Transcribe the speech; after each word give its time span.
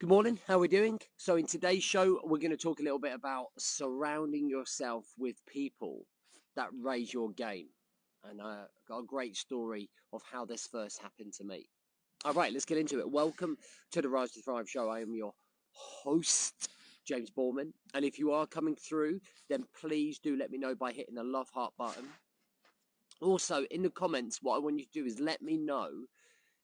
Good 0.00 0.10
morning, 0.10 0.38
how 0.46 0.54
are 0.54 0.58
we 0.60 0.68
doing? 0.68 1.00
So, 1.16 1.34
in 1.34 1.46
today's 1.46 1.82
show, 1.82 2.20
we're 2.22 2.38
going 2.38 2.52
to 2.52 2.56
talk 2.56 2.78
a 2.78 2.84
little 2.84 3.00
bit 3.00 3.14
about 3.14 3.46
surrounding 3.58 4.48
yourself 4.48 5.06
with 5.18 5.44
people 5.44 6.06
that 6.54 6.68
raise 6.80 7.12
your 7.12 7.32
game. 7.32 7.66
And 8.22 8.40
I 8.40 8.62
got 8.86 9.00
a 9.00 9.04
great 9.04 9.36
story 9.36 9.90
of 10.12 10.22
how 10.22 10.44
this 10.44 10.68
first 10.68 11.02
happened 11.02 11.32
to 11.38 11.44
me. 11.44 11.68
All 12.24 12.32
right, 12.32 12.52
let's 12.52 12.64
get 12.64 12.78
into 12.78 13.00
it. 13.00 13.10
Welcome 13.10 13.58
to 13.90 14.00
the 14.00 14.08
Rise 14.08 14.30
to 14.34 14.42
Thrive 14.42 14.70
show. 14.70 14.88
I 14.88 15.00
am 15.00 15.16
your 15.16 15.32
host, 15.72 16.68
James 17.04 17.32
Borman. 17.32 17.72
And 17.92 18.04
if 18.04 18.20
you 18.20 18.30
are 18.30 18.46
coming 18.46 18.76
through, 18.76 19.18
then 19.48 19.64
please 19.80 20.20
do 20.20 20.36
let 20.36 20.52
me 20.52 20.58
know 20.58 20.76
by 20.76 20.92
hitting 20.92 21.16
the 21.16 21.24
love 21.24 21.48
heart 21.52 21.72
button. 21.76 22.06
Also, 23.20 23.64
in 23.72 23.82
the 23.82 23.90
comments, 23.90 24.38
what 24.42 24.54
I 24.54 24.60
want 24.60 24.78
you 24.78 24.84
to 24.84 24.92
do 24.92 25.06
is 25.06 25.18
let 25.18 25.42
me 25.42 25.56
know 25.56 25.90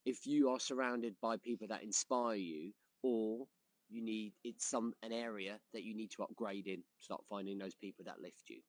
if 0.07 0.25
you 0.25 0.51
are 0.51 0.61
surrounded 0.61 1.17
by 1.21 1.37
people 1.37 1.67
that 1.67 1.83
inspire 1.83 2.37
you 2.37 2.71
or 3.05 3.47
you 3.91 4.03
need 4.03 4.33
it's 4.43 4.67
some 4.67 4.95
an 5.03 5.13
area 5.13 5.61
that 5.75 5.85
you 5.85 5.95
need 5.95 6.11
to 6.13 6.23
upgrade 6.23 6.67
in. 6.67 6.83
Start 6.99 7.23
finding 7.29 7.59
those 7.59 7.75
people 7.75 8.05
that 8.07 8.21
lift 8.21 8.49
you. 8.49 8.61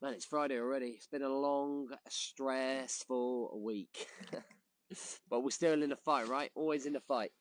Man, 0.00 0.14
it's 0.14 0.24
Friday 0.24 0.58
already. 0.58 0.88
It's 0.88 1.08
been 1.08 1.22
a 1.22 1.28
long, 1.28 1.88
stressful 2.08 3.60
week. 3.62 4.06
but 5.28 5.40
we're 5.42 5.50
still 5.50 5.82
in 5.82 5.90
the 5.90 5.96
fight, 5.96 6.28
right? 6.28 6.50
Always 6.54 6.86
in 6.86 6.92
the 6.92 7.00
fight. 7.00 7.32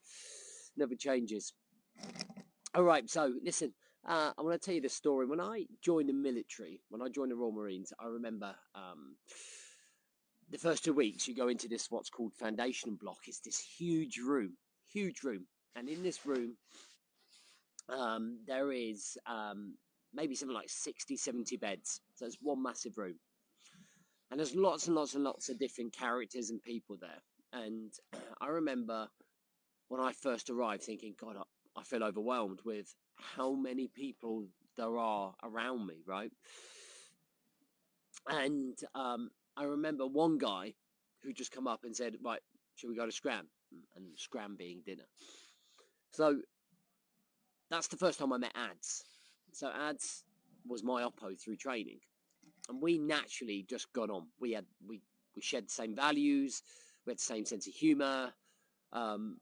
Never 0.76 0.96
changes. 0.96 1.54
All 2.74 2.84
right, 2.84 3.08
so 3.10 3.34
listen, 3.44 3.74
uh, 4.08 4.32
I 4.38 4.42
want 4.42 4.60
to 4.60 4.66
tell 4.66 4.76
you 4.76 4.82
the 4.82 4.90
story. 4.90 5.28
When 5.28 5.40
I 5.40 5.66
joined 5.82 6.10
the 6.10 6.14
military, 6.14 6.82
when 6.90 7.02
I 7.02 7.10
joined 7.10 7.32
the 7.32 7.36
Royal 7.36 7.52
Marines, 7.52 7.94
I 8.00 8.08
remember 8.08 8.56
um, 8.74 9.16
the 10.50 10.58
first 10.58 10.84
two 10.84 10.94
weeks 10.94 11.28
you 11.28 11.36
go 11.36 11.48
into 11.48 11.68
this 11.68 11.92
what's 11.92 12.10
called 12.10 12.34
foundation 12.34 12.96
block. 12.96 13.20
It's 13.28 13.40
this 13.40 13.60
huge 13.60 14.18
room, 14.18 14.58
huge 14.92 15.24
room, 15.24 15.46
and 15.76 15.90
in 15.90 16.04
this 16.04 16.26
room, 16.26 16.56
um, 17.90 18.40
there 18.48 18.72
is 18.72 19.18
um, 19.28 19.76
maybe 20.14 20.36
something 20.36 20.56
like 20.56 20.70
60, 20.70 21.18
70 21.18 21.58
beds. 21.58 22.02
So 22.16 22.26
it's 22.26 22.38
one 22.42 22.64
massive 22.64 22.98
room. 22.98 23.16
And 24.32 24.40
there's 24.40 24.56
lots 24.56 24.88
and 24.88 24.96
lots 24.96 25.16
and 25.16 25.24
lots 25.24 25.50
of 25.50 25.60
different 25.60 25.94
characters 25.94 26.50
and 26.50 26.62
people 26.62 26.98
there. 27.00 27.22
And 27.54 27.92
I 28.42 28.48
remember 28.48 29.08
when 29.90 30.02
I 30.02 30.14
first 30.14 30.50
arrived 30.50 30.84
thinking, 30.84 31.16
God, 31.20 31.38
I, 31.38 31.80
I 31.80 31.84
feel 31.84 32.04
overwhelmed 32.04 32.60
with 32.66 32.94
how 33.16 33.54
many 33.54 33.88
people 33.88 34.48
there 34.78 34.98
are 34.98 35.34
around 35.44 35.86
me, 35.86 35.96
right? 36.08 36.32
And 38.28 38.78
um, 38.96 39.30
I 39.58 39.66
remember 39.66 40.08
one 40.08 40.38
guy 40.38 40.74
who 41.24 41.34
just 41.34 41.52
come 41.52 41.68
up 41.68 41.82
and 41.84 41.96
said, 41.96 42.16
Right, 42.24 42.42
should 42.76 42.90
we 42.90 42.96
go 42.96 43.06
to 43.06 43.12
scran? 43.12 43.46
And 43.96 44.06
Scran 44.18 44.56
being 44.58 44.82
dinner. 44.86 45.06
So 46.16 46.40
that's 47.70 47.88
the 47.88 47.98
first 47.98 48.20
time 48.20 48.32
I 48.32 48.38
met 48.38 48.54
Ads. 48.56 49.04
So 49.52 49.70
Ads 49.70 50.24
was 50.66 50.82
my 50.82 51.04
oppo 51.04 51.38
through 51.38 51.58
training, 51.58 52.00
and 52.70 52.82
we 52.82 52.98
naturally 52.98 53.66
just 53.70 53.92
got 53.92 54.10
on. 54.10 54.28
We 54.40 54.54
had 54.54 54.66
we 54.88 55.02
we 55.36 55.42
shared 55.42 55.66
the 55.66 55.74
same 55.74 55.94
values, 55.94 56.64
we 57.06 57.12
had 57.12 57.18
the 57.18 57.24
same 57.24 57.46
sense 57.46 57.68
of 57.68 57.74
humour. 57.74 58.32
Um, 58.94 59.42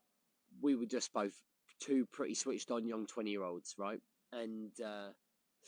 we 0.61 0.73
were 0.75 0.87
just 0.87 1.13
both 1.13 1.33
two 1.79 2.07
pretty 2.11 2.33
switched 2.33 2.71
on 2.71 2.87
young 2.87 3.05
twenty 3.05 3.29
year 3.29 3.43
olds, 3.43 3.75
right? 3.77 4.01
And 4.31 4.71
uh, 4.83 5.09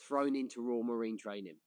thrown 0.07 0.35
into 0.35 0.63
Royal 0.63 0.83
Marine 0.83 1.19
training. 1.19 1.57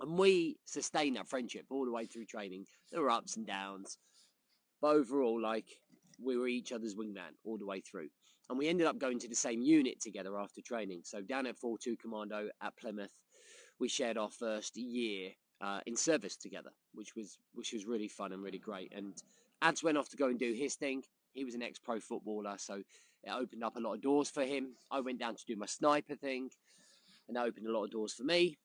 And 0.00 0.18
we 0.18 0.56
sustained 0.64 1.16
that 1.16 1.28
friendship 1.28 1.66
all 1.68 1.84
the 1.84 1.92
way 1.92 2.06
through 2.06 2.24
training. 2.24 2.64
There 2.90 3.02
were 3.02 3.10
ups 3.10 3.36
and 3.36 3.46
downs, 3.46 3.98
but 4.80 4.88
overall, 4.88 5.40
like 5.40 5.66
we 6.22 6.36
were 6.36 6.48
each 6.48 6.72
other's 6.72 6.94
wingman 6.94 7.34
all 7.44 7.58
the 7.58 7.66
way 7.66 7.80
through. 7.80 8.08
And 8.48 8.58
we 8.58 8.68
ended 8.68 8.86
up 8.86 8.98
going 8.98 9.18
to 9.20 9.28
the 9.28 9.34
same 9.34 9.60
unit 9.60 10.00
together 10.00 10.38
after 10.38 10.60
training. 10.60 11.02
So 11.04 11.20
down 11.20 11.46
at 11.46 11.60
4-2 11.60 11.98
Commando 11.98 12.48
at 12.62 12.76
Plymouth, 12.76 13.10
we 13.78 13.88
shared 13.88 14.16
our 14.16 14.30
first 14.30 14.76
year 14.76 15.30
uh, 15.60 15.80
in 15.86 15.96
service 15.96 16.36
together, 16.36 16.70
which 16.94 17.14
was 17.16 17.38
which 17.54 17.72
was 17.72 17.86
really 17.86 18.08
fun 18.08 18.32
and 18.32 18.42
really 18.42 18.58
great. 18.58 18.92
And 18.94 19.14
Ads 19.62 19.82
went 19.82 19.98
off 19.98 20.08
to 20.10 20.16
go 20.16 20.28
and 20.28 20.38
do 20.38 20.52
his 20.52 20.74
thing. 20.74 21.02
He 21.32 21.44
was 21.44 21.54
an 21.54 21.62
ex-pro 21.62 22.00
footballer, 22.00 22.56
so 22.58 22.82
it 23.24 23.30
opened 23.30 23.64
up 23.64 23.76
a 23.76 23.80
lot 23.80 23.94
of 23.94 24.00
doors 24.00 24.30
for 24.30 24.44
him. 24.44 24.74
I 24.90 25.00
went 25.00 25.18
down 25.18 25.36
to 25.36 25.44
do 25.46 25.56
my 25.56 25.66
sniper 25.66 26.14
thing, 26.14 26.50
and 27.28 27.36
that 27.36 27.44
opened 27.44 27.66
a 27.66 27.72
lot 27.72 27.84
of 27.84 27.90
doors 27.90 28.14
for 28.14 28.24
me. 28.24 28.58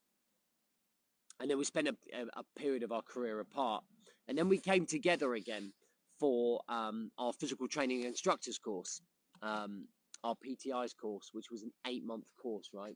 And 1.40 1.50
then 1.50 1.58
we 1.58 1.64
spent 1.64 1.88
a, 1.88 1.96
a, 2.14 2.40
a 2.40 2.60
period 2.60 2.84
of 2.84 2.92
our 2.92 3.02
career 3.02 3.40
apart, 3.40 3.84
and 4.28 4.38
then 4.38 4.48
we 4.48 4.60
came 4.60 4.86
together 4.86 5.34
again 5.34 5.74
for 6.22 6.62
um, 6.70 7.10
our 7.18 7.34
physical 7.34 7.68
training 7.68 8.04
instructors 8.04 8.60
course, 8.60 9.02
um, 9.42 9.88
our 10.24 10.36
PTI's 10.36 10.94
course, 10.94 11.30
which 11.34 11.50
was 11.52 11.64
an 11.64 11.72
eight 11.88 12.06
month 12.06 12.26
course, 12.40 12.70
right? 12.72 12.96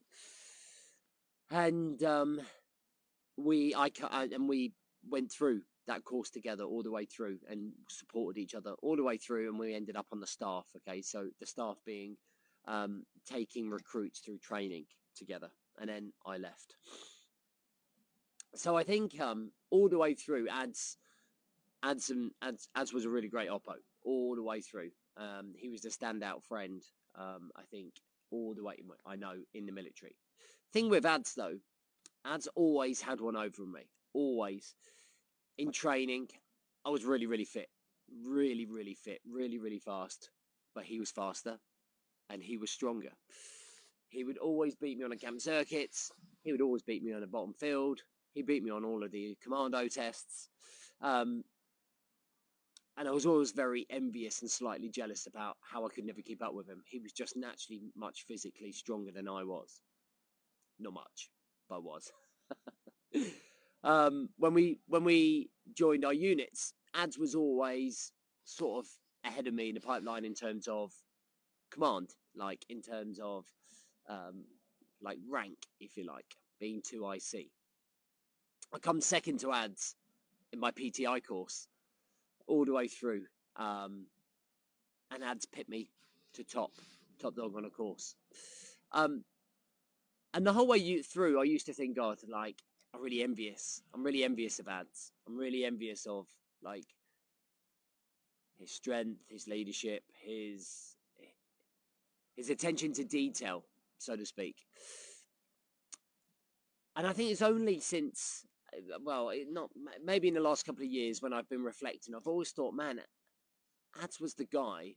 And 1.50 2.02
um, 2.04 2.40
we, 3.36 3.74
I, 3.74 3.90
and 4.12 4.48
we 4.48 4.74
went 5.10 5.32
through 5.32 5.62
that 5.88 6.04
course 6.04 6.30
together 6.30 6.64
all 6.66 6.84
the 6.84 6.92
way 6.92 7.06
through 7.06 7.40
and 7.50 7.72
supported 7.90 8.40
each 8.40 8.54
other 8.54 8.74
all 8.84 8.96
the 8.96 9.04
way 9.04 9.18
through, 9.18 9.50
and 9.50 9.58
we 9.58 9.74
ended 9.74 9.96
up 9.96 10.08
on 10.12 10.20
the 10.20 10.28
staff. 10.28 10.66
Okay, 10.78 11.02
so 11.02 11.30
the 11.40 11.48
staff 11.48 11.78
being 11.84 12.18
um, 12.68 13.06
taking 13.28 13.72
recruits 13.72 14.20
through 14.20 14.38
training 14.38 14.86
together, 15.18 15.50
and 15.80 15.90
then 15.90 16.14
I 16.28 16.38
left. 16.38 16.76
So 18.54 18.78
I 18.78 18.84
think 18.84 19.20
um, 19.20 19.52
all 19.72 19.90
the 19.90 19.98
way 19.98 20.14
through 20.14 20.48
Ads 20.48 20.98
Ads, 21.86 22.94
was 22.94 23.06
a 23.06 23.10
really 23.10 23.28
great 23.28 23.50
oppo 23.50 23.76
all 24.04 24.36
the 24.36 24.44
way 24.44 24.62
through. 24.62 24.90
Um, 25.18 25.54
he 25.56 25.70
was 25.70 25.82
the 25.82 25.90
standout 25.90 26.44
friend, 26.44 26.82
um, 27.16 27.52
I 27.56 27.62
think, 27.70 27.94
all 28.32 28.54
the 28.56 28.64
way, 28.64 28.78
I 29.06 29.16
know, 29.16 29.36
in 29.54 29.66
the 29.66 29.72
military. 29.72 30.16
Thing 30.74 30.90
with 30.90 31.06
Ads, 31.06 31.36
though, 31.36 31.60
Ads 32.26 32.48
always 32.56 33.02
had 33.02 33.22
one 33.22 33.36
over 33.36 33.66
me. 33.66 33.82
Always. 34.14 34.74
In 35.58 35.72
training, 35.72 36.30
I 36.84 36.90
was 36.90 37.06
really, 37.06 37.28
really 37.28 37.46
fit. 37.46 37.70
Really, 38.26 38.66
really 38.66 38.96
fit. 38.96 39.22
Really, 39.30 39.60
really 39.60 39.80
fast. 39.80 40.32
But 40.74 40.86
he 40.86 41.00
was 41.00 41.12
faster 41.12 41.60
and 42.30 42.42
he 42.42 42.58
was 42.58 42.72
stronger. 42.72 43.12
He 44.10 44.24
would 44.24 44.38
always 44.38 44.76
beat 44.76 44.98
me 44.98 45.04
on 45.04 45.12
the 45.12 45.18
camp 45.18 45.40
circuits. 45.40 46.12
He 46.44 46.52
would 46.52 46.62
always 46.62 46.82
beat 46.82 47.04
me 47.04 47.14
on 47.14 47.22
the 47.22 47.28
bottom 47.28 47.54
field. 47.54 48.02
He 48.34 48.42
beat 48.42 48.64
me 48.64 48.72
on 48.72 48.84
all 48.84 49.04
of 49.04 49.12
the 49.12 49.38
commando 49.42 49.88
tests. 49.88 50.50
Um, 51.02 51.44
and 52.98 53.08
I 53.08 53.12
was 53.12 53.26
always 53.26 53.52
very 53.52 53.86
envious 53.90 54.42
and 54.42 54.50
slightly 54.50 54.90
jealous 54.90 55.28
about 55.28 55.58
how 55.62 55.86
I 55.86 55.90
could 55.90 56.06
never 56.06 56.22
keep 56.22 56.42
up 56.42 56.54
with 56.54 56.68
him. 56.68 56.82
He 56.86 57.00
was 57.00 57.12
just 57.12 57.36
naturally 57.36 57.82
much 57.96 58.24
physically 58.28 58.72
stronger 58.72 59.12
than 59.12 59.28
I 59.28 59.44
was. 59.44 59.82
Not 60.80 60.94
much, 60.94 61.30
but 61.70 61.84
was. 61.84 62.12
um, 63.84 64.30
when 64.38 64.54
we 64.54 64.80
when 64.88 65.04
we 65.04 65.50
joined 65.74 66.06
our 66.06 66.14
units, 66.14 66.74
Ads 66.94 67.18
was 67.18 67.36
always 67.36 68.12
sort 68.46 68.86
of 68.86 68.92
ahead 69.26 69.48
of 69.48 69.54
me 69.54 69.70
in 69.70 69.76
the 69.76 69.82
pipeline 69.82 70.24
in 70.24 70.34
terms 70.34 70.68
of 70.68 70.92
command, 71.72 72.12
like 72.36 72.66
in 72.70 72.82
terms 72.82 73.20
of 73.22 73.46
um, 74.10 74.46
like 75.02 75.18
rank, 75.30 75.58
if 75.80 75.98
you 75.98 76.06
like, 76.06 76.36
being 76.60 76.82
two 76.82 77.10
IC. 77.10 77.48
I 78.74 78.80
come 78.80 79.02
second 79.02 79.40
to 79.42 79.52
Ads 79.52 79.96
in 80.54 80.60
my 80.60 80.72
PTI 80.72 81.22
course 81.26 81.68
all 82.48 82.66
the 82.66 82.74
way 82.74 82.88
through. 82.88 83.24
Um, 83.56 84.08
and 85.12 85.24
ads 85.24 85.46
pit 85.46 85.70
me 85.70 85.90
to 86.34 86.44
top, 86.44 86.72
top 87.22 87.36
dog 87.36 87.56
on 87.56 87.66
a 87.66 87.70
course. 87.70 88.16
Um, 88.92 89.24
and 90.34 90.46
the 90.46 90.54
whole 90.54 90.68
way 90.68 90.78
you 90.78 91.04
through, 91.04 91.40
I 91.40 91.44
used 91.44 91.68
to 91.68 91.74
think, 91.74 91.96
God, 91.96 92.18
like, 92.28 92.62
I'm 92.96 93.02
really 93.02 93.24
envious. 93.24 93.82
I'm 93.94 94.04
really 94.04 94.24
envious 94.24 94.60
of 94.60 94.68
ads. 94.68 95.12
I'm 95.28 95.38
really 95.38 95.66
envious 95.66 96.06
of 96.06 96.28
like 96.64 96.86
his 98.58 98.72
strength, 98.72 99.22
his 99.28 99.48
leadership, 99.48 100.04
his 100.14 100.96
his 102.36 102.50
attention 102.50 102.94
to 102.94 103.04
detail, 103.04 103.64
so 103.98 104.16
to 104.16 104.26
speak. 104.26 104.56
And 106.96 107.06
I 107.06 107.14
think 107.14 107.32
it's 107.32 107.42
only 107.42 107.80
since 107.80 108.46
uh, 108.94 109.00
well, 109.04 109.32
not 109.50 109.70
maybe 110.04 110.28
in 110.28 110.34
the 110.34 110.40
last 110.40 110.66
couple 110.66 110.84
of 110.84 110.92
years 110.92 111.22
when 111.22 111.34
I've 111.34 111.50
been 111.50 111.64
reflecting, 111.64 112.16
I've 112.16 112.28
always 112.28 112.52
thought, 112.52 112.74
man, 112.74 113.02
Ads 114.02 114.20
was 114.20 114.34
the 114.34 114.46
guy. 114.46 114.96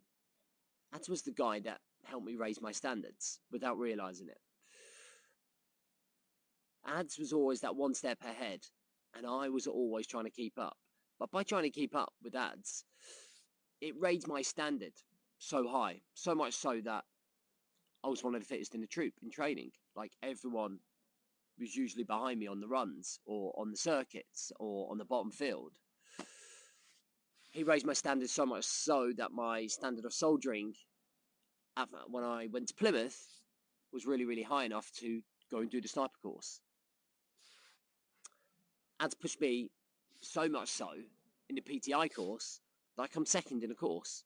Ads 0.94 1.08
was 1.08 1.22
the 1.22 1.32
guy 1.32 1.60
that 1.60 1.80
helped 2.04 2.26
me 2.26 2.36
raise 2.36 2.60
my 2.60 2.72
standards 2.72 3.40
without 3.50 3.78
realizing 3.78 4.28
it. 4.28 4.38
Ads 6.86 7.18
was 7.18 7.32
always 7.32 7.60
that 7.60 7.76
one 7.76 7.94
step 7.94 8.18
ahead, 8.22 8.60
and 9.14 9.26
I 9.26 9.48
was 9.48 9.66
always 9.66 10.06
trying 10.06 10.24
to 10.24 10.30
keep 10.30 10.58
up. 10.58 10.76
But 11.18 11.30
by 11.30 11.42
trying 11.42 11.64
to 11.64 11.70
keep 11.70 11.94
up 11.94 12.12
with 12.22 12.34
Ads, 12.34 12.84
it 13.80 13.94
raised 13.98 14.26
my 14.26 14.42
standard 14.42 14.92
so 15.38 15.68
high, 15.68 16.00
so 16.14 16.34
much 16.34 16.54
so 16.54 16.80
that 16.84 17.04
I 18.04 18.08
was 18.08 18.22
one 18.22 18.34
of 18.34 18.40
the 18.40 18.46
fittest 18.46 18.74
in 18.74 18.80
the 18.80 18.86
troop 18.86 19.14
in 19.22 19.30
training. 19.30 19.70
Like 19.94 20.12
everyone 20.22 20.78
was 21.58 21.76
usually 21.76 22.04
behind 22.04 22.38
me 22.40 22.46
on 22.46 22.60
the 22.60 22.68
runs 22.68 23.20
or 23.26 23.52
on 23.58 23.70
the 23.70 23.76
circuits 23.76 24.52
or 24.58 24.90
on 24.90 24.98
the 24.98 25.04
bottom 25.04 25.30
field. 25.30 25.72
He 27.50 27.62
raised 27.62 27.86
my 27.86 27.94
standards 27.94 28.32
so 28.32 28.46
much 28.46 28.64
so 28.64 29.12
that 29.16 29.32
my 29.32 29.66
standard 29.66 30.04
of 30.04 30.12
soldiering 30.12 30.74
when 32.08 32.24
I 32.24 32.48
went 32.52 32.68
to 32.68 32.74
Plymouth 32.74 33.40
was 33.92 34.04
really, 34.04 34.24
really 34.24 34.42
high 34.42 34.64
enough 34.64 34.90
to 34.98 35.22
go 35.50 35.58
and 35.58 35.70
do 35.70 35.80
the 35.80 35.88
sniper 35.88 36.18
course. 36.22 36.60
Ads 39.00 39.14
pushed 39.14 39.40
me 39.40 39.70
so 40.20 40.48
much 40.48 40.68
so 40.68 40.88
in 41.48 41.54
the 41.54 41.62
PTI 41.62 42.12
course 42.12 42.60
that 42.96 43.04
I 43.04 43.06
come 43.06 43.24
second 43.24 43.62
in 43.62 43.70
a 43.70 43.74
course 43.74 44.24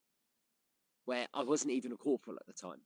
where 1.05 1.27
I 1.35 1.45
wasn't 1.45 1.73
even 1.73 1.93
a 1.93 1.97
corporal 1.97 2.39
at 2.41 2.47
the 2.47 2.53
time. 2.53 2.81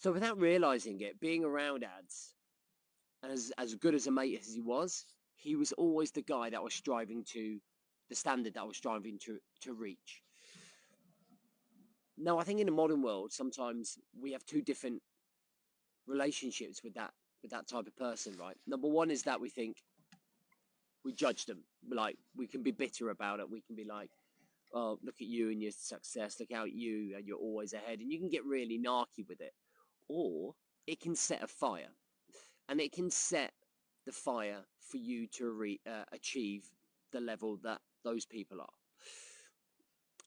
So 0.00 0.12
without 0.12 0.40
realizing 0.40 0.98
it, 1.02 1.20
being 1.20 1.44
around 1.44 1.84
ads, 1.84 2.34
as 3.22 3.52
as 3.58 3.74
good 3.74 3.94
as 3.94 4.06
a 4.06 4.10
mate 4.10 4.38
as 4.40 4.54
he 4.54 4.62
was, 4.62 5.04
he 5.36 5.56
was 5.56 5.72
always 5.72 6.10
the 6.10 6.22
guy 6.22 6.48
that 6.48 6.62
was 6.62 6.72
striving 6.72 7.22
to 7.34 7.60
the 8.08 8.14
standard 8.14 8.54
that 8.54 8.62
I 8.62 8.64
was 8.64 8.78
striving 8.78 9.18
to 9.26 9.38
to 9.60 9.74
reach. 9.74 10.22
Now, 12.16 12.38
I 12.38 12.44
think 12.44 12.60
in 12.60 12.66
the 12.66 12.72
modern 12.72 13.02
world, 13.02 13.30
sometimes 13.30 13.98
we 14.18 14.32
have 14.32 14.44
two 14.46 14.62
different 14.62 15.02
relationships 16.06 16.82
with 16.82 16.94
that 16.94 17.12
with 17.42 17.50
that 17.50 17.68
type 17.68 17.86
of 17.86 17.94
person, 17.96 18.34
right? 18.38 18.56
Number 18.66 18.88
one 18.88 19.10
is 19.10 19.24
that 19.24 19.38
we 19.38 19.50
think 19.50 19.76
we 21.04 21.12
judge 21.12 21.44
them, 21.44 21.62
like 21.90 22.16
we 22.34 22.46
can 22.46 22.62
be 22.62 22.70
bitter 22.70 23.10
about 23.10 23.40
it. 23.40 23.50
We 23.50 23.60
can 23.60 23.76
be 23.76 23.84
like, 23.84 24.10
"Oh, 24.72 24.98
look 25.02 25.20
at 25.20 25.26
you 25.26 25.50
and 25.50 25.60
your 25.60 25.72
success. 25.72 26.40
Look 26.40 26.52
how 26.52 26.64
you 26.64 27.16
and 27.16 27.26
you're 27.26 27.36
always 27.48 27.74
ahead," 27.74 28.00
and 28.00 28.10
you 28.10 28.18
can 28.18 28.30
get 28.30 28.46
really 28.46 28.78
narky 28.78 29.28
with 29.28 29.42
it. 29.42 29.52
Or 30.12 30.54
it 30.88 30.98
can 30.98 31.14
set 31.14 31.40
a 31.40 31.46
fire, 31.46 31.94
and 32.68 32.80
it 32.80 32.90
can 32.90 33.10
set 33.12 33.52
the 34.06 34.12
fire 34.12 34.64
for 34.80 34.96
you 34.96 35.28
to 35.28 35.48
re- 35.50 35.80
uh, 35.86 36.02
achieve 36.10 36.68
the 37.12 37.20
level 37.20 37.58
that 37.62 37.80
those 38.02 38.26
people 38.26 38.60
are. 38.60 38.74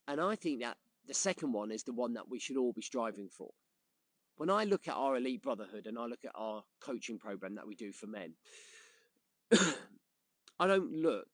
And 0.08 0.22
I 0.22 0.38
think 0.38 0.62
that 0.62 0.78
the 1.06 1.14
second 1.14 1.52
one 1.52 1.70
is 1.70 1.84
the 1.84 1.92
one 1.92 2.14
that 2.14 2.30
we 2.30 2.40
should 2.40 2.56
all 2.56 2.72
be 2.72 2.82
striving 2.82 3.28
for. 3.28 3.50
When 4.38 4.50
I 4.50 4.64
look 4.64 4.88
at 4.88 4.96
our 4.96 5.18
elite 5.18 5.42
brotherhood 5.42 5.86
and 5.86 6.00
I 6.00 6.06
look 6.06 6.24
at 6.24 6.32
our 6.34 6.64
coaching 6.80 7.20
program 7.20 7.56
that 7.56 7.68
we 7.68 7.76
do 7.76 7.92
for 7.92 8.08
men, 8.08 8.36
I 10.60 10.68
don't 10.68 10.94
look 10.94 11.28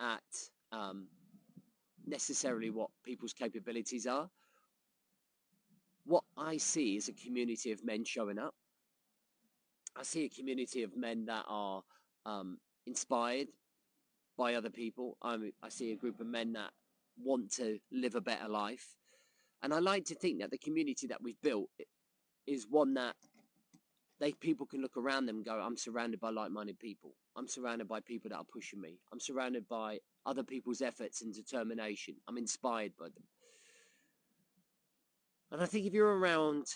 at 0.00 0.22
um, 0.72 1.06
necessarily 2.04 2.70
what 2.70 2.90
people's 3.04 3.32
capabilities 3.32 4.08
are. 4.08 4.28
What 6.04 6.24
I 6.36 6.58
see 6.58 6.96
is 6.96 7.08
a 7.08 7.12
community 7.12 7.72
of 7.72 7.84
men 7.84 8.04
showing 8.04 8.38
up. 8.38 8.54
I 9.96 10.02
see 10.02 10.24
a 10.24 10.28
community 10.28 10.82
of 10.82 10.96
men 10.96 11.26
that 11.26 11.44
are 11.48 11.82
um, 12.26 12.58
inspired 12.86 13.48
by 14.36 14.54
other 14.54 14.70
people. 14.70 15.16
I'm, 15.22 15.52
I 15.62 15.68
see 15.68 15.92
a 15.92 15.96
group 15.96 16.20
of 16.20 16.26
men 16.26 16.52
that 16.54 16.70
want 17.22 17.52
to 17.52 17.78
live 17.92 18.14
a 18.14 18.20
better 18.20 18.48
life. 18.48 18.96
And 19.62 19.72
I 19.72 19.78
like 19.78 20.04
to 20.06 20.14
think 20.14 20.40
that 20.40 20.50
the 20.50 20.58
community 20.58 21.06
that 21.06 21.22
we've 21.22 21.40
built 21.42 21.70
is 22.46 22.66
one 22.68 22.94
that 22.94 23.14
they 24.20 24.32
people 24.32 24.66
can 24.66 24.80
look 24.80 24.96
around 24.96 25.26
them 25.26 25.36
and 25.36 25.44
go, 25.44 25.54
I'm 25.54 25.76
surrounded 25.76 26.20
by 26.20 26.30
like-minded 26.30 26.78
people. 26.78 27.14
I'm 27.36 27.48
surrounded 27.48 27.88
by 27.88 28.00
people 28.00 28.28
that 28.30 28.36
are 28.36 28.44
pushing 28.44 28.80
me. 28.80 28.98
I'm 29.12 29.20
surrounded 29.20 29.68
by 29.68 29.98
other 30.26 30.42
people's 30.42 30.82
efforts 30.82 31.22
and 31.22 31.34
determination. 31.34 32.14
I'm 32.28 32.38
inspired 32.38 32.92
by 32.98 33.06
them. 33.06 33.24
And 35.50 35.62
I 35.62 35.66
think 35.66 35.86
if 35.86 35.92
you're 35.92 36.18
around, 36.18 36.66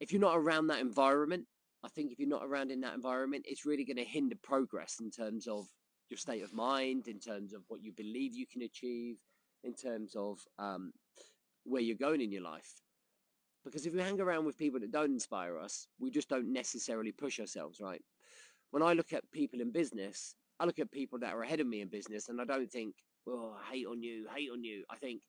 if 0.00 0.12
you're 0.12 0.20
not 0.20 0.36
around 0.36 0.66
that 0.68 0.80
environment, 0.80 1.46
I 1.84 1.88
think 1.88 2.12
if 2.12 2.18
you're 2.18 2.28
not 2.28 2.44
around 2.44 2.70
in 2.70 2.80
that 2.80 2.94
environment, 2.94 3.44
it's 3.46 3.64
really 3.64 3.84
going 3.84 3.96
to 3.96 4.04
hinder 4.04 4.36
progress 4.42 4.96
in 5.00 5.10
terms 5.10 5.46
of 5.46 5.66
your 6.10 6.18
state 6.18 6.42
of 6.42 6.52
mind, 6.52 7.08
in 7.08 7.18
terms 7.18 7.52
of 7.52 7.62
what 7.68 7.82
you 7.82 7.92
believe 7.92 8.34
you 8.34 8.46
can 8.46 8.62
achieve, 8.62 9.16
in 9.64 9.74
terms 9.74 10.14
of 10.16 10.38
um, 10.58 10.92
where 11.64 11.82
you're 11.82 11.96
going 11.96 12.20
in 12.20 12.32
your 12.32 12.42
life. 12.42 12.82
Because 13.64 13.84
if 13.84 13.92
we 13.92 14.00
hang 14.00 14.20
around 14.20 14.44
with 14.44 14.56
people 14.56 14.78
that 14.80 14.92
don't 14.92 15.12
inspire 15.12 15.58
us, 15.58 15.88
we 15.98 16.10
just 16.10 16.28
don't 16.28 16.52
necessarily 16.52 17.12
push 17.12 17.40
ourselves, 17.40 17.80
right? 17.80 18.02
When 18.70 18.82
I 18.82 18.92
look 18.92 19.12
at 19.12 19.30
people 19.32 19.60
in 19.60 19.72
business, 19.72 20.34
I 20.60 20.64
look 20.64 20.78
at 20.78 20.90
people 20.90 21.18
that 21.20 21.34
are 21.34 21.42
ahead 21.42 21.60
of 21.60 21.66
me 21.66 21.80
in 21.80 21.88
business 21.88 22.28
and 22.28 22.40
I 22.40 22.44
don't 22.44 22.70
think, 22.70 22.94
oh, 23.28 23.56
hate 23.70 23.86
on 23.86 24.02
you, 24.02 24.26
hate 24.34 24.50
on 24.52 24.62
you. 24.62 24.84
I 24.90 24.96
think 24.96 25.22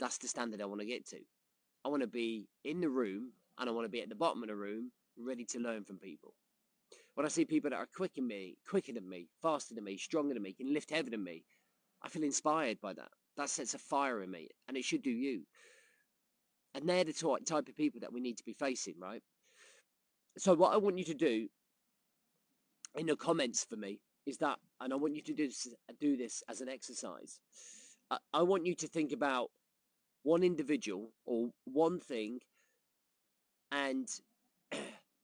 that's 0.00 0.18
the 0.18 0.28
standard 0.28 0.60
I 0.60 0.66
want 0.66 0.80
to 0.80 0.86
get 0.86 1.06
to. 1.08 1.18
I 1.88 1.90
want 1.90 2.02
to 2.02 2.06
be 2.06 2.46
in 2.66 2.82
the 2.82 2.90
room 2.90 3.30
and 3.58 3.66
I 3.66 3.72
want 3.72 3.86
to 3.86 3.90
be 3.90 4.02
at 4.02 4.10
the 4.10 4.14
bottom 4.14 4.42
of 4.42 4.50
the 4.50 4.54
room, 4.54 4.92
ready 5.18 5.46
to 5.46 5.58
learn 5.58 5.84
from 5.84 5.96
people. 5.96 6.34
When 7.14 7.24
I 7.24 7.30
see 7.30 7.46
people 7.46 7.70
that 7.70 7.76
are 7.76 7.88
quicker 7.96 8.16
than 8.16 8.28
me, 8.28 8.58
quicker 8.68 8.92
than 8.92 9.08
me, 9.08 9.28
faster 9.40 9.74
than 9.74 9.84
me, 9.84 9.96
stronger 9.96 10.34
than 10.34 10.42
me, 10.42 10.52
can 10.52 10.74
lift 10.74 10.90
heavier 10.90 11.12
than 11.12 11.24
me, 11.24 11.44
I 12.02 12.10
feel 12.10 12.24
inspired 12.24 12.78
by 12.82 12.92
that. 12.92 13.08
That 13.38 13.48
sets 13.48 13.72
a 13.72 13.78
fire 13.78 14.22
in 14.22 14.30
me, 14.30 14.48
and 14.68 14.76
it 14.76 14.84
should 14.84 15.00
do 15.00 15.10
you. 15.10 15.44
And 16.74 16.86
they're 16.86 17.04
the 17.04 17.38
type 17.46 17.68
of 17.68 17.76
people 17.76 18.00
that 18.00 18.12
we 18.12 18.20
need 18.20 18.36
to 18.36 18.44
be 18.44 18.52
facing, 18.52 18.96
right? 19.00 19.22
So, 20.36 20.52
what 20.52 20.74
I 20.74 20.76
want 20.76 20.98
you 20.98 21.04
to 21.04 21.14
do 21.14 21.48
in 22.96 23.06
the 23.06 23.16
comments 23.16 23.64
for 23.64 23.76
me 23.76 23.98
is 24.26 24.36
that, 24.38 24.58
and 24.82 24.92
I 24.92 24.96
want 24.96 25.16
you 25.16 25.22
to 25.22 25.32
do 25.32 25.46
this, 25.46 25.66
do 25.98 26.18
this 26.18 26.42
as 26.50 26.60
an 26.60 26.68
exercise. 26.68 27.40
I, 28.10 28.18
I 28.34 28.42
want 28.42 28.66
you 28.66 28.74
to 28.74 28.86
think 28.86 29.12
about 29.12 29.50
one 30.22 30.42
individual 30.42 31.12
or 31.26 31.50
one 31.64 32.00
thing, 32.00 32.40
and 33.72 34.08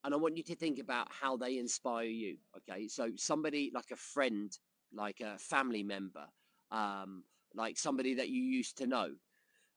and 0.04 0.12
I 0.12 0.16
want 0.16 0.36
you 0.36 0.42
to 0.44 0.54
think 0.54 0.78
about 0.78 1.08
how 1.10 1.36
they 1.36 1.58
inspire 1.58 2.04
you. 2.04 2.36
Okay, 2.56 2.88
so 2.88 3.10
somebody 3.16 3.70
like 3.74 3.90
a 3.90 3.96
friend, 3.96 4.56
like 4.92 5.20
a 5.20 5.38
family 5.38 5.82
member, 5.82 6.26
um, 6.70 7.24
like 7.54 7.78
somebody 7.78 8.14
that 8.14 8.28
you 8.28 8.42
used 8.42 8.78
to 8.78 8.86
know. 8.86 9.10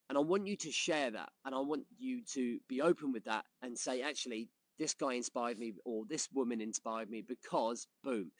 And 0.09 0.17
I 0.17 0.21
want 0.21 0.47
you 0.47 0.55
to 0.57 0.71
share 0.71 1.11
that 1.11 1.29
and 1.45 1.53
I 1.53 1.59
want 1.59 1.83
you 1.97 2.21
to 2.33 2.59
be 2.69 2.81
open 2.81 3.11
with 3.11 3.25
that 3.25 3.43
and 3.61 3.77
say, 3.77 4.01
actually, 4.01 4.49
this 4.79 4.93
guy 4.93 5.13
inspired 5.13 5.59
me 5.59 5.73
or 5.85 6.05
this 6.07 6.29
woman 6.33 6.61
inspired 6.61 7.09
me 7.09 7.21
because 7.27 7.87
boom. 8.03 8.31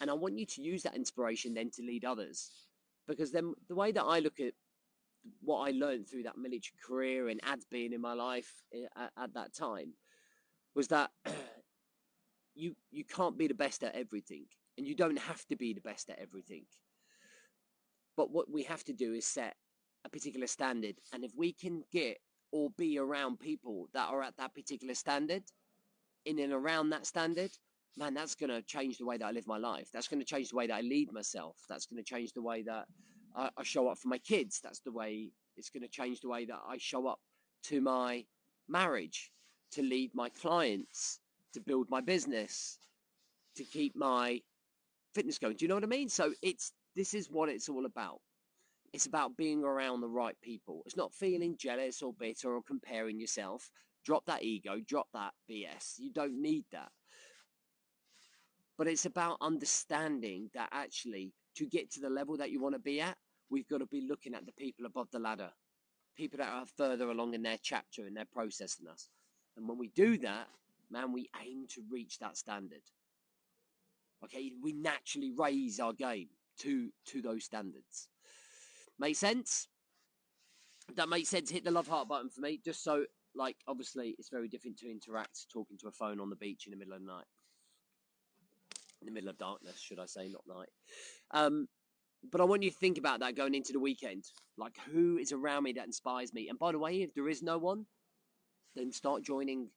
And 0.00 0.10
I 0.10 0.12
want 0.12 0.38
you 0.38 0.46
to 0.46 0.62
use 0.62 0.82
that 0.84 0.94
inspiration 0.94 1.54
then 1.54 1.70
to 1.70 1.82
lead 1.82 2.04
others. 2.04 2.50
Because 3.08 3.32
then 3.32 3.54
the 3.68 3.74
way 3.74 3.90
that 3.92 4.04
I 4.04 4.20
look 4.20 4.38
at 4.38 4.52
what 5.40 5.68
I 5.68 5.72
learned 5.72 6.08
through 6.08 6.24
that 6.24 6.38
military 6.38 6.78
career 6.84 7.28
and 7.28 7.40
ads 7.44 7.66
being 7.70 7.92
in 7.92 8.00
my 8.00 8.14
life 8.14 8.62
eh, 8.74 8.86
at, 8.96 9.10
at 9.16 9.34
that 9.34 9.54
time 9.54 9.94
was 10.74 10.88
that 10.88 11.10
you 12.54 12.74
you 12.90 13.04
can't 13.04 13.38
be 13.38 13.46
the 13.46 13.54
best 13.54 13.84
at 13.84 13.94
everything 13.94 14.46
and 14.76 14.86
you 14.86 14.94
don't 14.94 15.18
have 15.18 15.44
to 15.46 15.56
be 15.56 15.72
the 15.72 15.80
best 15.80 16.10
at 16.10 16.18
everything 16.18 16.64
but 18.18 18.32
what 18.32 18.50
we 18.50 18.64
have 18.64 18.82
to 18.84 18.92
do 18.92 19.14
is 19.14 19.26
set 19.26 19.54
a 20.04 20.08
particular 20.08 20.46
standard. 20.46 20.96
And 21.12 21.24
if 21.24 21.32
we 21.36 21.52
can 21.52 21.84
get 21.92 22.18
or 22.50 22.70
be 22.76 22.98
around 22.98 23.38
people 23.38 23.88
that 23.94 24.08
are 24.08 24.22
at 24.22 24.36
that 24.38 24.54
particular 24.54 24.94
standard, 24.94 25.44
in 26.24 26.38
and 26.40 26.52
around 26.52 26.90
that 26.90 27.06
standard, 27.06 27.50
man, 27.96 28.14
that's 28.14 28.34
going 28.34 28.50
to 28.50 28.60
change 28.62 28.98
the 28.98 29.06
way 29.06 29.18
that 29.18 29.24
I 29.24 29.30
live 29.30 29.46
my 29.46 29.58
life. 29.58 29.88
That's 29.92 30.08
going 30.08 30.20
to 30.20 30.26
change 30.26 30.50
the 30.50 30.56
way 30.56 30.66
that 30.66 30.74
I 30.74 30.80
lead 30.80 31.12
myself. 31.12 31.58
That's 31.68 31.86
going 31.86 32.02
to 32.02 32.08
change 32.08 32.32
the 32.32 32.42
way 32.42 32.62
that 32.62 32.86
I, 33.34 33.50
I 33.56 33.62
show 33.62 33.88
up 33.88 33.98
for 33.98 34.08
my 34.08 34.18
kids. 34.18 34.60
That's 34.62 34.80
the 34.80 34.92
way 34.92 35.30
it's 35.56 35.70
going 35.70 35.82
to 35.82 35.88
change 35.88 36.20
the 36.20 36.28
way 36.28 36.44
that 36.46 36.60
I 36.66 36.76
show 36.78 37.06
up 37.06 37.20
to 37.64 37.80
my 37.80 38.24
marriage, 38.68 39.32
to 39.72 39.82
lead 39.82 40.14
my 40.14 40.28
clients, 40.28 41.20
to 41.54 41.60
build 41.60 41.88
my 41.90 42.00
business, 42.00 42.78
to 43.56 43.64
keep 43.64 43.96
my 43.96 44.40
fitness 45.14 45.38
going. 45.38 45.56
Do 45.56 45.64
you 45.64 45.68
know 45.68 45.74
what 45.74 45.84
I 45.84 45.88
mean? 45.88 46.08
So 46.08 46.32
it's 46.42 46.72
this 46.94 47.14
is 47.14 47.30
what 47.30 47.48
it's 47.48 47.68
all 47.68 47.86
about. 47.86 48.20
It's 48.92 49.06
about 49.06 49.36
being 49.36 49.64
around 49.64 50.00
the 50.00 50.08
right 50.08 50.36
people. 50.42 50.82
It's 50.86 50.96
not 50.96 51.12
feeling 51.12 51.56
jealous 51.58 52.02
or 52.02 52.12
bitter 52.12 52.54
or 52.54 52.62
comparing 52.62 53.20
yourself. 53.20 53.70
Drop 54.04 54.24
that 54.26 54.42
ego, 54.42 54.80
drop 54.86 55.08
that 55.12 55.32
BS. 55.50 55.98
You 55.98 56.12
don't 56.12 56.40
need 56.40 56.64
that. 56.72 56.90
But 58.78 58.86
it's 58.86 59.04
about 59.06 59.38
understanding 59.40 60.50
that 60.54 60.68
actually, 60.72 61.32
to 61.58 61.66
get 61.66 61.90
to 61.92 62.00
the 62.00 62.10
level 62.10 62.36
that 62.36 62.50
you 62.50 62.60
want 62.60 62.74
to 62.74 62.80
be 62.80 63.00
at, 63.00 63.16
we've 63.50 63.68
got 63.68 63.78
to 63.78 63.86
be 63.86 64.06
looking 64.08 64.34
at 64.34 64.46
the 64.46 64.52
people 64.52 64.86
above 64.86 65.10
the 65.10 65.18
ladder, 65.18 65.50
people 66.16 66.38
that 66.38 66.48
are 66.48 66.66
further 66.76 67.10
along 67.10 67.34
in 67.34 67.42
their 67.42 67.58
chapter, 67.62 68.06
and 68.06 68.16
their 68.16 68.26
process 68.32 68.76
than 68.76 68.88
us. 68.88 69.08
And 69.56 69.68
when 69.68 69.78
we 69.78 69.88
do 69.88 70.18
that, 70.18 70.48
man, 70.90 71.12
we 71.12 71.28
aim 71.42 71.66
to 71.74 71.82
reach 71.90 72.18
that 72.18 72.36
standard. 72.36 72.82
Okay, 74.24 74.52
we 74.62 74.72
naturally 74.72 75.32
raise 75.36 75.78
our 75.78 75.92
game 75.92 76.28
to 76.60 76.90
to 77.06 77.22
those 77.22 77.44
standards. 77.44 78.08
Make 78.98 79.16
sense? 79.16 79.68
that 80.96 81.08
makes 81.08 81.28
sense, 81.28 81.50
hit 81.50 81.64
the 81.64 81.70
love 81.70 81.88
heart 81.88 82.08
button 82.08 82.30
for 82.30 82.40
me. 82.40 82.60
Just 82.64 82.82
so, 82.82 83.04
like, 83.34 83.56
obviously, 83.66 84.14
it's 84.18 84.30
very 84.30 84.48
different 84.48 84.78
to 84.78 84.90
interact 84.90 85.46
talking 85.52 85.76
to 85.78 85.88
a 85.88 85.92
phone 85.92 86.20
on 86.20 86.30
the 86.30 86.36
beach 86.36 86.66
in 86.66 86.70
the 86.70 86.76
middle 86.76 86.94
of 86.94 87.00
the 87.00 87.06
night. 87.06 87.26
In 89.00 89.06
the 89.06 89.12
middle 89.12 89.30
of 89.30 89.38
darkness, 89.38 89.80
should 89.80 89.98
I 90.00 90.06
say, 90.06 90.28
not 90.28 90.44
night. 90.46 90.68
Um, 91.30 91.68
but 92.30 92.40
I 92.40 92.44
want 92.44 92.62
you 92.64 92.70
to 92.70 92.76
think 92.76 92.98
about 92.98 93.20
that 93.20 93.36
going 93.36 93.54
into 93.54 93.72
the 93.72 93.80
weekend. 93.80 94.24
Like, 94.56 94.76
who 94.92 95.18
is 95.18 95.32
around 95.32 95.64
me 95.64 95.72
that 95.74 95.86
inspires 95.86 96.34
me? 96.34 96.48
And 96.48 96.58
by 96.58 96.72
the 96.72 96.78
way, 96.78 97.02
if 97.02 97.14
there 97.14 97.28
is 97.28 97.42
no 97.42 97.58
one, 97.58 97.86
then 98.74 98.92
start 98.92 99.22
joining 99.22 99.70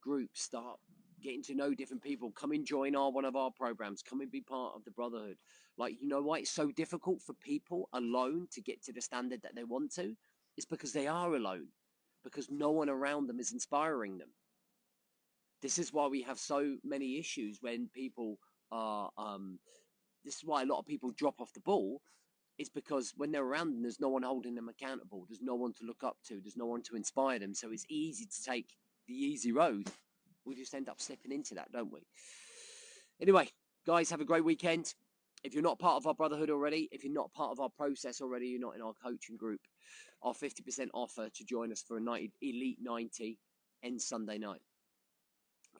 groups, 0.00 0.42
start 0.42 0.78
getting 1.22 1.42
to 1.44 1.54
know 1.54 1.74
different 1.74 2.02
people. 2.02 2.30
Come 2.32 2.52
and 2.52 2.64
join 2.66 2.94
our 2.96 3.10
one 3.10 3.24
of 3.24 3.36
our 3.36 3.50
programs. 3.50 4.02
Come 4.02 4.20
and 4.20 4.30
be 4.30 4.40
part 4.40 4.74
of 4.76 4.84
the 4.84 4.90
brotherhood. 4.92 5.38
Like, 5.76 6.00
you 6.00 6.08
know 6.08 6.22
why 6.22 6.38
it's 6.38 6.50
so 6.50 6.70
difficult 6.70 7.20
for 7.22 7.34
people 7.34 7.88
alone 7.92 8.46
to 8.52 8.60
get 8.60 8.82
to 8.84 8.92
the 8.92 9.00
standard 9.00 9.42
that 9.42 9.54
they 9.56 9.64
want 9.64 9.92
to? 9.94 10.16
It's 10.56 10.66
because 10.66 10.92
they 10.92 11.06
are 11.06 11.34
alone. 11.34 11.68
because 12.24 12.50
no 12.50 12.70
one 12.70 12.88
around 12.88 13.26
them 13.26 13.40
is 13.40 13.52
inspiring 13.52 14.18
them. 14.18 14.28
This 15.60 15.78
is 15.78 15.92
why 15.92 16.06
we 16.08 16.22
have 16.22 16.38
so 16.38 16.76
many 16.84 17.18
issues 17.18 17.58
when 17.60 17.88
people 17.94 18.38
are. 18.72 19.10
Um, 19.16 19.60
this 20.24 20.36
is 20.36 20.44
why 20.44 20.62
a 20.62 20.66
lot 20.66 20.78
of 20.78 20.86
people 20.86 21.10
drop 21.10 21.40
off 21.40 21.52
the 21.52 21.60
ball. 21.60 22.00
It's 22.58 22.70
because 22.70 23.12
when 23.16 23.32
they're 23.32 23.44
around 23.44 23.72
them, 23.72 23.82
there's 23.82 24.00
no 24.00 24.08
one 24.08 24.22
holding 24.22 24.54
them 24.54 24.68
accountable. 24.68 25.26
There's 25.28 25.42
no 25.42 25.54
one 25.54 25.72
to 25.74 25.84
look 25.84 26.02
up 26.04 26.16
to. 26.28 26.40
There's 26.40 26.56
no 26.56 26.66
one 26.66 26.82
to 26.82 26.96
inspire 26.96 27.38
them. 27.38 27.54
So 27.54 27.70
it's 27.72 27.86
easy 27.88 28.26
to 28.26 28.42
take 28.42 28.76
the 29.08 29.14
easy 29.14 29.52
road. 29.52 29.90
We 30.44 30.54
just 30.54 30.74
end 30.74 30.88
up 30.88 31.00
slipping 31.00 31.32
into 31.32 31.54
that, 31.54 31.72
don't 31.72 31.92
we? 31.92 32.00
Anyway, 33.20 33.48
guys, 33.86 34.10
have 34.10 34.20
a 34.20 34.24
great 34.24 34.44
weekend. 34.44 34.94
If 35.44 35.54
you're 35.54 35.62
not 35.62 35.78
part 35.78 35.96
of 35.96 36.06
our 36.06 36.14
brotherhood 36.14 36.50
already, 36.50 36.88
if 36.92 37.02
you're 37.02 37.12
not 37.12 37.32
part 37.32 37.50
of 37.50 37.60
our 37.60 37.68
process 37.68 38.20
already, 38.20 38.48
you're 38.48 38.60
not 38.60 38.76
in 38.76 38.82
our 38.82 38.94
coaching 39.02 39.36
group, 39.36 39.60
our 40.22 40.34
50% 40.34 40.88
offer 40.94 41.28
to 41.28 41.44
join 41.44 41.72
us 41.72 41.82
for 41.82 41.96
a 41.96 42.00
night, 42.00 42.30
Elite 42.40 42.78
90 42.80 43.38
ends 43.82 44.06
Sunday 44.06 44.38
night. 44.38 44.60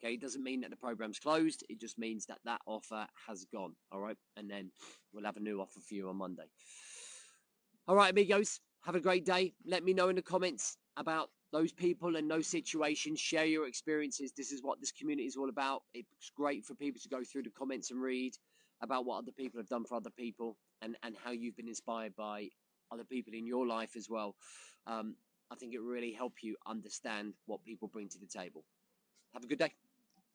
Okay, 0.03 0.15
it 0.15 0.21
doesn't 0.21 0.43
mean 0.43 0.59
that 0.61 0.69
the 0.69 0.75
program's 0.75 1.17
closed. 1.17 1.63
It 1.69 1.79
just 1.79 1.97
means 1.97 2.25
that 2.25 2.39
that 2.43 2.59
offer 2.65 3.07
has 3.27 3.45
gone. 3.45 3.73
All 3.89 4.01
right, 4.01 4.17
and 4.35 4.49
then 4.49 4.69
we'll 5.13 5.23
have 5.23 5.37
a 5.37 5.39
new 5.39 5.61
offer 5.61 5.79
for 5.79 5.93
you 5.93 6.09
on 6.09 6.17
Monday. 6.17 6.43
All 7.87 7.95
right, 7.95 8.11
amigos, 8.11 8.59
have 8.81 8.95
a 8.95 8.99
great 8.99 9.25
day. 9.25 9.53
Let 9.65 9.83
me 9.85 9.93
know 9.93 10.09
in 10.09 10.17
the 10.17 10.21
comments 10.21 10.77
about 10.97 11.29
those 11.53 11.71
people 11.71 12.17
and 12.17 12.29
those 12.29 12.47
situations. 12.47 13.21
Share 13.21 13.45
your 13.45 13.65
experiences. 13.65 14.33
This 14.35 14.51
is 14.51 14.61
what 14.61 14.81
this 14.81 14.91
community 14.91 15.25
is 15.25 15.37
all 15.37 15.47
about. 15.47 15.83
It's 15.93 16.31
great 16.35 16.65
for 16.65 16.75
people 16.75 16.99
to 17.01 17.09
go 17.09 17.23
through 17.23 17.43
the 17.43 17.51
comments 17.51 17.89
and 17.91 18.01
read 18.01 18.33
about 18.81 19.05
what 19.05 19.19
other 19.19 19.31
people 19.31 19.59
have 19.59 19.69
done 19.69 19.85
for 19.85 19.95
other 19.95 20.09
people 20.09 20.57
and, 20.81 20.97
and 21.03 21.15
how 21.23 21.31
you've 21.31 21.55
been 21.55 21.69
inspired 21.69 22.13
by 22.17 22.49
other 22.91 23.05
people 23.05 23.33
in 23.33 23.47
your 23.47 23.65
life 23.65 23.95
as 23.95 24.09
well. 24.09 24.35
Um, 24.85 25.15
I 25.49 25.55
think 25.55 25.73
it 25.73 25.81
really 25.81 26.11
help 26.11 26.33
you 26.41 26.57
understand 26.67 27.35
what 27.45 27.63
people 27.63 27.87
bring 27.87 28.09
to 28.09 28.19
the 28.19 28.27
table. 28.27 28.65
Have 29.33 29.45
a 29.45 29.47
good 29.47 29.59
day. 29.59 29.73